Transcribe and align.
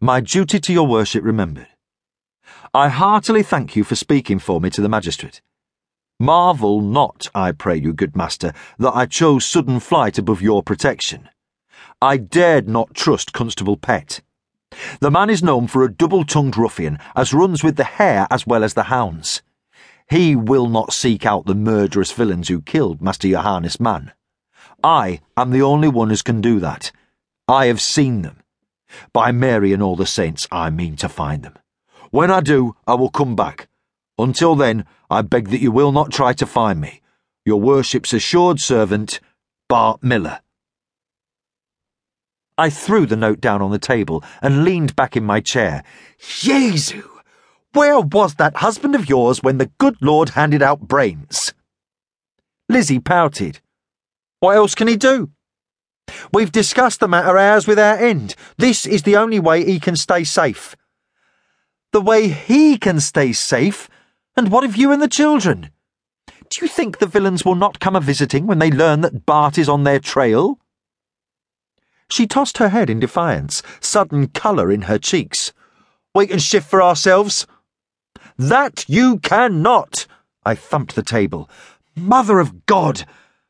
My 0.00 0.20
duty 0.20 0.58
to 0.60 0.72
your 0.72 0.86
worship 0.86 1.24
remembered. 1.24 1.68
I 2.74 2.88
heartily 2.88 3.42
thank 3.42 3.76
you 3.76 3.84
for 3.84 3.94
speaking 3.94 4.38
for 4.38 4.60
me 4.60 4.70
to 4.70 4.80
the 4.80 4.88
magistrate. 4.88 5.42
Marvel 6.18 6.80
not, 6.80 7.28
I 7.34 7.52
pray 7.52 7.76
you, 7.76 7.92
good 7.92 8.16
master, 8.16 8.52
that 8.78 8.94
I 8.94 9.06
chose 9.06 9.44
sudden 9.44 9.80
flight 9.80 10.18
above 10.18 10.40
your 10.40 10.62
protection. 10.62 11.28
I 12.00 12.16
dared 12.16 12.68
not 12.68 12.94
trust 12.94 13.32
Constable 13.32 13.76
Pett. 13.76 14.20
The 15.00 15.10
man 15.10 15.30
is 15.30 15.42
known 15.42 15.66
for 15.66 15.84
a 15.84 15.92
double 15.92 16.24
tongued 16.24 16.56
ruffian, 16.56 16.98
as 17.14 17.34
runs 17.34 17.62
with 17.62 17.76
the 17.76 17.84
hare 17.84 18.26
as 18.30 18.46
well 18.46 18.64
as 18.64 18.74
the 18.74 18.84
hounds. 18.84 19.42
He 20.08 20.34
will 20.34 20.68
not 20.68 20.92
seek 20.92 21.26
out 21.26 21.46
the 21.46 21.54
murderous 21.54 22.12
villains 22.12 22.48
who 22.48 22.60
killed 22.60 23.02
Master 23.02 23.28
Johannes 23.28 23.80
Mann. 23.80 24.12
I 24.82 25.20
am 25.36 25.50
the 25.50 25.62
only 25.62 25.88
one 25.88 26.10
who 26.10 26.16
can 26.16 26.40
do 26.40 26.60
that. 26.60 26.92
I 27.48 27.66
have 27.66 27.80
seen 27.80 28.22
them. 28.22 28.41
By 29.12 29.32
Mary 29.32 29.72
and 29.72 29.82
all 29.82 29.96
the 29.96 30.06
saints, 30.06 30.46
I 30.50 30.70
mean 30.70 30.96
to 30.96 31.08
find 31.08 31.42
them. 31.42 31.54
When 32.10 32.30
I 32.30 32.40
do, 32.40 32.76
I 32.86 32.94
will 32.94 33.10
come 33.10 33.34
back. 33.34 33.68
Until 34.18 34.54
then, 34.54 34.84
I 35.10 35.22
beg 35.22 35.48
that 35.48 35.60
you 35.60 35.70
will 35.70 35.92
not 35.92 36.12
try 36.12 36.32
to 36.34 36.46
find 36.46 36.80
me. 36.80 37.00
Your 37.44 37.60
worship's 37.60 38.12
assured 38.12 38.60
servant, 38.60 39.20
Bart 39.68 40.02
Miller. 40.02 40.40
I 42.58 42.70
threw 42.70 43.06
the 43.06 43.16
note 43.16 43.40
down 43.40 43.62
on 43.62 43.70
the 43.70 43.78
table 43.78 44.22
and 44.42 44.64
leaned 44.64 44.94
back 44.94 45.16
in 45.16 45.24
my 45.24 45.40
chair. 45.40 45.82
Jesu! 46.18 47.08
Where 47.72 47.98
was 48.00 48.34
that 48.34 48.56
husband 48.56 48.94
of 48.94 49.08
yours 49.08 49.42
when 49.42 49.56
the 49.56 49.70
good 49.78 49.96
Lord 50.02 50.30
handed 50.30 50.62
out 50.62 50.80
brains? 50.80 51.54
Lizzie 52.68 53.00
pouted. 53.00 53.60
What 54.40 54.56
else 54.56 54.74
can 54.74 54.88
he 54.88 54.96
do? 54.96 55.30
We've 56.32 56.52
discussed 56.52 57.00
the 57.00 57.08
matter 57.08 57.36
hours 57.36 57.66
without 57.66 58.00
end. 58.00 58.34
This 58.56 58.86
is 58.86 59.02
the 59.02 59.16
only 59.16 59.38
way 59.38 59.64
he 59.64 59.78
can 59.78 59.96
stay 59.96 60.24
safe. 60.24 60.74
The 61.92 62.00
way 62.00 62.28
he 62.28 62.78
can 62.78 63.00
stay 63.00 63.32
safe? 63.32 63.88
And 64.34 64.50
what 64.50 64.64
of 64.64 64.76
you 64.76 64.92
and 64.92 65.02
the 65.02 65.08
children? 65.08 65.70
Do 66.26 66.62
you 66.62 66.68
think 66.68 66.98
the 66.98 67.06
villains 67.06 67.44
will 67.44 67.54
not 67.54 67.80
come 67.80 67.96
a 67.96 68.00
visiting 68.00 68.46
when 68.46 68.58
they 68.58 68.70
learn 68.70 69.02
that 69.02 69.26
Bart 69.26 69.58
is 69.58 69.68
on 69.68 69.84
their 69.84 69.98
trail? 69.98 70.58
She 72.10 72.26
tossed 72.26 72.58
her 72.58 72.70
head 72.70 72.90
in 72.90 73.00
defiance, 73.00 73.62
sudden 73.80 74.28
colour 74.28 74.70
in 74.70 74.82
her 74.82 74.98
cheeks. 74.98 75.52
We 76.14 76.26
can 76.26 76.38
shift 76.38 76.68
for 76.68 76.82
ourselves. 76.82 77.46
That 78.36 78.84
you 78.88 79.18
cannot! 79.18 80.06
I 80.44 80.54
thumped 80.54 80.94
the 80.94 81.02
table. 81.02 81.48
Mother 81.94 82.38
of 82.38 82.66
God! 82.66 83.04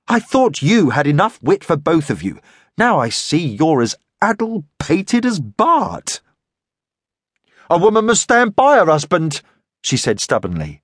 I 0.08 0.19
thought 0.19 0.62
you 0.62 0.91
had 0.91 1.06
enough 1.06 1.42
wit 1.42 1.64
for 1.64 1.77
both 1.77 2.11
of 2.11 2.22
you. 2.22 2.41
Now 2.77 2.98
I 2.98 3.08
see 3.08 3.39
you're 3.39 3.83
as 3.83 3.97
addle-pated 4.20 5.25
as 5.25 5.41
Bart. 5.41 6.20
A 7.70 7.78
woman 7.78 8.06
must 8.06 8.22
stand 8.22 8.55
by 8.55 8.77
her 8.78 8.86
husband, 8.86 9.42
she 9.83 9.97
said 9.97 10.20
stubbornly, 10.20 10.83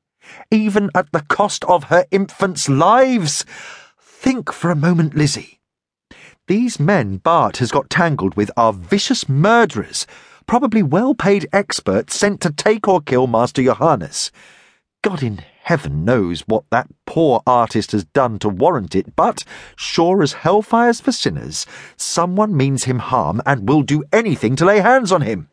even 0.50 0.91
at 0.94 1.12
the 1.12 1.20
cost 1.20 1.64
of 1.64 1.84
her 1.84 2.06
infants' 2.10 2.69
lives. 2.69 3.44
Think 4.00 4.52
for 4.52 4.70
a 4.70 4.77
moment, 4.77 5.14
Lizzie. 5.14 5.60
These 6.47 6.80
men 6.80 7.19
Bart 7.19 7.58
has 7.58 7.70
got 7.70 7.91
tangled 7.91 8.34
with 8.34 8.50
are 8.56 8.72
vicious 8.72 9.28
murderers, 9.28 10.06
probably 10.47 10.82
well 10.82 11.14
paid 11.14 11.47
experts 11.53 12.16
sent 12.16 12.41
to 12.41 12.50
take 12.50 12.88
or 12.88 13.03
kill 13.03 13.27
Master 13.27 13.62
Johannes. 13.62 14.32
God 15.03 15.22
in 15.22 15.44
heaven 15.69 16.02
knows 16.02 16.41
what 16.47 16.64
that 16.70 16.88
poor 17.05 17.42
artist 17.47 17.92
has 17.92 18.02
done 18.02 18.38
to 18.38 18.48
warrant 18.48 18.94
it, 18.94 19.14
but 19.14 19.44
sure 19.77 20.22
as 20.22 20.33
hellfires 20.33 21.02
for 21.02 21.12
sinners, 21.12 21.66
someone 21.94 22.56
means 22.56 22.84
him 22.84 23.00
harm 23.00 23.42
and 23.44 23.69
will 23.69 23.83
do 23.83 24.02
anything 24.10 24.56
to 24.56 24.64
lay 24.64 24.80
hands 24.80 25.12
on 25.12 25.20
him. 25.20 25.50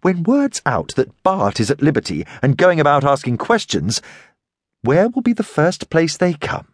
When 0.00 0.24
word's 0.24 0.60
out 0.66 0.96
that 0.96 1.22
Bart 1.22 1.60
is 1.60 1.70
at 1.70 1.80
liberty 1.80 2.26
and 2.42 2.56
going 2.56 2.80
about 2.80 3.04
asking 3.04 3.38
questions, 3.38 4.02
where 4.82 5.08
will 5.08 5.22
be 5.22 5.32
the 5.32 5.44
first 5.44 5.88
place 5.90 6.16
they 6.16 6.34
come? 6.34 6.66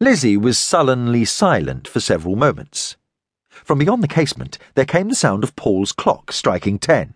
Lizzie 0.00 0.36
was 0.36 0.58
sullenly 0.58 1.24
silent 1.24 1.88
for 1.88 2.00
several 2.00 2.36
moments. 2.36 2.98
From 3.48 3.78
beyond 3.78 4.02
the 4.02 4.08
casement 4.08 4.58
there 4.74 4.84
came 4.84 5.08
the 5.08 5.14
sound 5.14 5.44
of 5.44 5.56
Paul's 5.56 5.92
clock 5.92 6.30
striking 6.30 6.78
ten. 6.78 7.14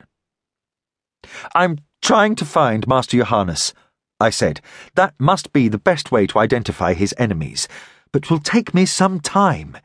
I'm 1.54 1.78
trying 2.02 2.34
to 2.36 2.44
find 2.44 2.86
Master 2.86 3.18
Johannes, 3.18 3.74
I 4.20 4.30
said. 4.30 4.60
That 4.94 5.14
must 5.18 5.52
be 5.52 5.68
the 5.68 5.78
best 5.78 6.12
way 6.12 6.26
to 6.28 6.38
identify 6.38 6.94
his 6.94 7.14
enemies, 7.18 7.68
but 8.12 8.30
will 8.30 8.40
take 8.40 8.74
me 8.74 8.86
some 8.86 9.20
time. 9.20 9.76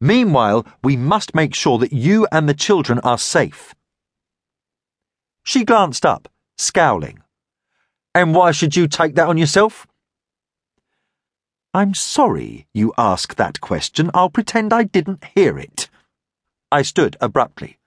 Meanwhile, 0.00 0.66
we 0.82 0.96
must 0.96 1.34
make 1.34 1.54
sure 1.54 1.78
that 1.78 1.92
you 1.92 2.26
and 2.32 2.48
the 2.48 2.54
children 2.54 2.98
are 3.00 3.18
safe. 3.18 3.74
She 5.44 5.64
glanced 5.64 6.04
up, 6.04 6.28
scowling. 6.58 7.22
And 8.14 8.34
why 8.34 8.52
should 8.52 8.76
you 8.76 8.88
take 8.88 9.14
that 9.14 9.28
on 9.28 9.38
yourself? 9.38 9.86
I'm 11.74 11.94
sorry 11.94 12.66
you 12.74 12.92
ask 12.98 13.36
that 13.36 13.60
question. 13.60 14.10
I'll 14.12 14.28
pretend 14.28 14.72
I 14.72 14.84
didn't 14.84 15.24
hear 15.34 15.58
it. 15.58 15.88
I 16.70 16.82
stood 16.82 17.16
abruptly. 17.20 17.78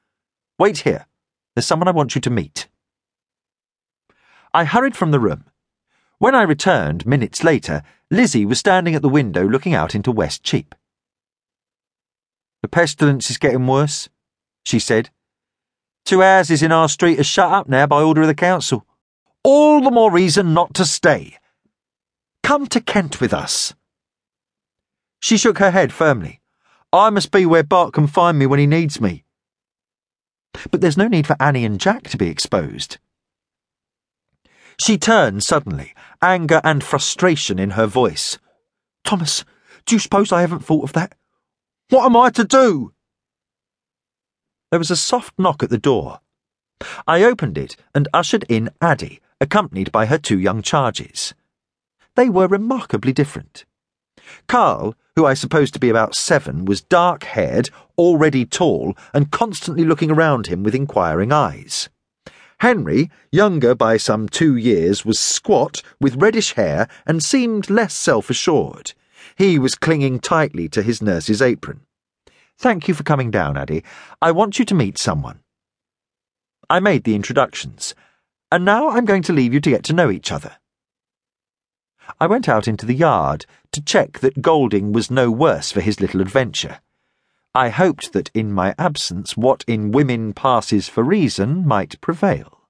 Wait 0.57 0.79
here. 0.79 1.05
There's 1.53 1.65
someone 1.65 1.87
I 1.87 1.91
want 1.91 2.15
you 2.15 2.21
to 2.21 2.29
meet. 2.29 2.67
I 4.55 4.63
hurried 4.63 4.95
from 4.95 5.11
the 5.11 5.19
room. 5.19 5.43
When 6.17 6.33
I 6.33 6.43
returned, 6.43 7.05
minutes 7.05 7.43
later, 7.43 7.83
Lizzie 8.09 8.45
was 8.45 8.57
standing 8.57 8.95
at 8.95 9.01
the 9.01 9.09
window 9.09 9.45
looking 9.45 9.73
out 9.73 9.93
into 9.93 10.13
West 10.13 10.43
Cheap. 10.45 10.73
The 12.61 12.69
pestilence 12.69 13.29
is 13.29 13.37
getting 13.37 13.67
worse, 13.67 14.07
she 14.63 14.79
said. 14.79 15.09
Two 16.05 16.21
houses 16.21 16.63
in 16.63 16.71
our 16.71 16.87
street 16.87 17.19
are 17.19 17.23
shut 17.25 17.51
up 17.51 17.67
now 17.67 17.85
by 17.85 18.01
order 18.01 18.21
of 18.21 18.27
the 18.27 18.33
council. 18.33 18.87
All 19.43 19.81
the 19.81 19.91
more 19.91 20.09
reason 20.09 20.53
not 20.53 20.73
to 20.75 20.85
stay. 20.85 21.37
Come 22.41 22.67
to 22.67 22.79
Kent 22.79 23.19
with 23.19 23.33
us. 23.33 23.73
She 25.19 25.35
shook 25.35 25.57
her 25.57 25.71
head 25.71 25.91
firmly. 25.91 26.39
I 26.93 27.09
must 27.09 27.29
be 27.29 27.45
where 27.45 27.61
Bart 27.61 27.91
can 27.91 28.07
find 28.07 28.39
me 28.39 28.45
when 28.45 28.59
he 28.59 28.67
needs 28.67 29.01
me. 29.01 29.25
But 30.71 30.79
there's 30.79 30.95
no 30.95 31.09
need 31.09 31.27
for 31.27 31.35
Annie 31.41 31.65
and 31.65 31.77
Jack 31.77 32.03
to 32.03 32.17
be 32.17 32.29
exposed. 32.29 32.99
She 34.79 34.97
turned 34.97 35.43
suddenly, 35.43 35.93
anger 36.21 36.61
and 36.63 36.83
frustration 36.83 37.59
in 37.59 37.71
her 37.71 37.87
voice. 37.87 38.37
Thomas, 39.03 39.45
do 39.85 39.95
you 39.95 39.99
suppose 39.99 40.31
I 40.31 40.41
haven't 40.41 40.65
thought 40.65 40.83
of 40.83 40.93
that? 40.93 41.15
What 41.89 42.05
am 42.05 42.17
I 42.17 42.29
to 42.31 42.43
do? 42.43 42.93
There 44.71 44.79
was 44.79 44.91
a 44.91 44.95
soft 44.95 45.33
knock 45.37 45.63
at 45.63 45.69
the 45.69 45.77
door. 45.77 46.19
I 47.07 47.23
opened 47.23 47.57
it 47.57 47.77
and 47.93 48.07
ushered 48.13 48.43
in 48.49 48.69
Addie, 48.81 49.21
accompanied 49.39 49.91
by 49.91 50.07
her 50.07 50.17
two 50.17 50.39
young 50.39 50.61
charges. 50.61 51.33
They 52.15 52.29
were 52.29 52.47
remarkably 52.47 53.13
different. 53.13 53.65
Carl, 54.47 54.95
who 55.15 55.25
I 55.25 55.33
supposed 55.33 55.73
to 55.75 55.79
be 55.79 55.89
about 55.89 56.15
seven, 56.15 56.65
was 56.65 56.81
dark 56.81 57.23
haired, 57.23 57.69
already 57.97 58.45
tall, 58.45 58.97
and 59.13 59.31
constantly 59.31 59.85
looking 59.85 60.11
around 60.11 60.47
him 60.47 60.63
with 60.63 60.75
inquiring 60.75 61.31
eyes. 61.31 61.89
Henry, 62.59 63.09
younger 63.31 63.75
by 63.75 63.97
some 63.97 64.29
two 64.29 64.55
years, 64.55 65.05
was 65.05 65.19
squat, 65.19 65.81
with 65.99 66.21
reddish 66.21 66.53
hair, 66.53 66.87
and 67.05 67.23
seemed 67.23 67.69
less 67.69 67.93
self 67.93 68.29
assured. 68.29 68.93
He 69.35 69.59
was 69.59 69.75
clinging 69.75 70.19
tightly 70.19 70.69
to 70.69 70.81
his 70.81 71.01
nurse's 71.01 71.41
apron. 71.41 71.81
Thank 72.57 72.87
you 72.87 72.93
for 72.93 73.03
coming 73.03 73.31
down, 73.31 73.57
Addie. 73.57 73.83
I 74.21 74.31
want 74.31 74.59
you 74.59 74.65
to 74.65 74.75
meet 74.75 74.97
someone. 74.97 75.39
I 76.69 76.79
made 76.79 77.03
the 77.03 77.15
introductions, 77.15 77.93
and 78.51 78.63
now 78.63 78.89
I'm 78.89 79.05
going 79.05 79.23
to 79.23 79.33
leave 79.33 79.53
you 79.53 79.59
to 79.59 79.69
get 79.69 79.83
to 79.85 79.93
know 79.93 80.09
each 80.09 80.31
other. 80.31 80.57
I 82.19 82.27
went 82.27 82.47
out 82.47 82.67
into 82.67 82.85
the 82.85 82.93
yard 82.93 83.45
to 83.71 83.81
check 83.81 84.19
that 84.19 84.41
Golding 84.41 84.93
was 84.93 85.11
no 85.11 85.29
worse 85.29 85.71
for 85.71 85.81
his 85.81 85.99
little 85.99 86.21
adventure. 86.21 86.79
I 87.55 87.69
hoped 87.69 88.11
that 88.11 88.29
in 88.33 88.51
my 88.51 88.75
absence 88.77 89.37
what 89.37 89.63
in 89.65 89.93
women 89.93 90.33
passes 90.33 90.89
for 90.89 91.03
reason 91.03 91.65
might 91.65 92.01
prevail. 92.01 92.63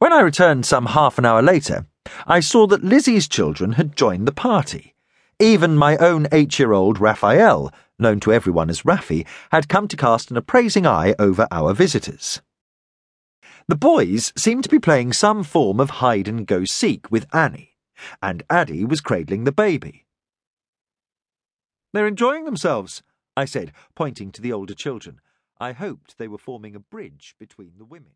When 0.00 0.12
I 0.12 0.20
returned 0.20 0.66
some 0.66 0.86
half 0.86 1.18
an 1.18 1.24
hour 1.24 1.40
later, 1.40 1.86
I 2.26 2.40
saw 2.40 2.66
that 2.66 2.82
Lizzie's 2.82 3.28
children 3.28 3.72
had 3.72 3.94
joined 3.94 4.26
the 4.26 4.32
party. 4.32 4.96
Even 5.38 5.76
my 5.76 5.96
own 5.98 6.26
eight 6.32 6.58
year 6.58 6.72
old 6.72 6.98
Raphael, 6.98 7.72
known 7.96 8.18
to 8.20 8.32
everyone 8.32 8.70
as 8.70 8.84
Raffy, 8.84 9.24
had 9.52 9.68
come 9.68 9.86
to 9.86 9.96
cast 9.96 10.32
an 10.32 10.36
appraising 10.36 10.88
eye 10.88 11.14
over 11.16 11.46
our 11.52 11.72
visitors. 11.74 12.42
The 13.68 13.76
boys 13.76 14.32
seemed 14.36 14.64
to 14.64 14.68
be 14.68 14.80
playing 14.80 15.12
some 15.12 15.44
form 15.44 15.78
of 15.78 15.90
hide 15.90 16.26
and 16.26 16.44
go 16.44 16.64
seek 16.64 17.08
with 17.12 17.32
Annie, 17.32 17.76
and 18.20 18.42
Addie 18.50 18.84
was 18.84 19.00
cradling 19.00 19.44
the 19.44 19.52
baby. 19.52 20.06
They're 21.92 22.06
enjoying 22.06 22.44
themselves, 22.44 23.02
I 23.36 23.44
said, 23.44 23.72
pointing 23.94 24.30
to 24.32 24.42
the 24.42 24.52
older 24.52 24.74
children. 24.74 25.20
I 25.58 25.72
hoped 25.72 26.18
they 26.18 26.28
were 26.28 26.38
forming 26.38 26.74
a 26.74 26.80
bridge 26.80 27.34
between 27.38 27.72
the 27.78 27.84
women. 27.84 28.12